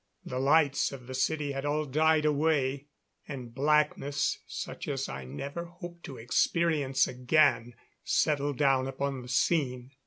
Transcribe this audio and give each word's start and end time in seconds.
The 0.25 0.39
lights 0.39 0.91
of 0.91 1.05
the 1.05 1.13
city 1.13 1.51
had 1.51 1.63
all 1.63 1.85
died 1.85 2.25
away, 2.25 2.87
and 3.27 3.53
blackness 3.53 4.39
such 4.47 4.87
as 4.87 5.07
I 5.07 5.25
never 5.25 5.65
hope 5.65 6.01
to 6.05 6.17
experience 6.17 7.07
again 7.07 7.75
settled 8.03 8.57
down 8.57 8.87
upon 8.87 9.21
the 9.21 9.27
scene. 9.29 9.91